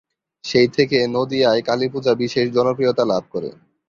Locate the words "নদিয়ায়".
1.07-1.61